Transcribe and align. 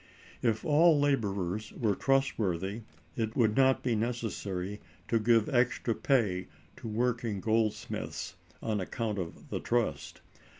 If 0.41 0.65
all 0.65 0.99
laborers 0.99 1.71
were 1.73 1.93
trustworthy, 1.93 2.81
it 3.15 3.35
would 3.35 3.55
not 3.55 3.83
be 3.83 3.95
necessary 3.95 4.81
to 5.09 5.19
give 5.19 5.47
extra 5.47 5.93
pay 5.93 6.47
to 6.77 6.87
working 6.87 7.39
goldsmiths 7.39 8.35
on 8.63 8.79
account 8.79 9.19
of 9.19 9.49
the 9.49 9.59
trust. 9.59 10.21